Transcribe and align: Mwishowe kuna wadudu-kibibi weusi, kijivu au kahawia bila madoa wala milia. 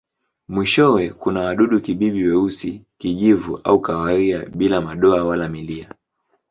Mwishowe 0.47 1.09
kuna 1.09 1.39
wadudu-kibibi 1.41 2.23
weusi, 2.27 2.81
kijivu 2.97 3.57
au 3.57 3.81
kahawia 3.81 4.39
bila 4.49 4.81
madoa 4.81 5.23
wala 5.23 5.49
milia. 5.49 5.93